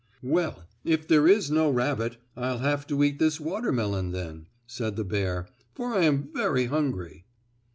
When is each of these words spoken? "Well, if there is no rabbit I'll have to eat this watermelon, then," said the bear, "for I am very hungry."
"Well, 0.23 0.63
if 0.83 1.07
there 1.07 1.27
is 1.27 1.51
no 1.51 1.69
rabbit 1.69 2.17
I'll 2.35 2.57
have 2.57 2.87
to 2.87 3.03
eat 3.03 3.19
this 3.19 3.39
watermelon, 3.39 4.13
then," 4.13 4.47
said 4.65 4.95
the 4.95 5.05
bear, 5.05 5.47
"for 5.75 5.93
I 5.93 6.05
am 6.05 6.29
very 6.33 6.65
hungry." 6.65 7.27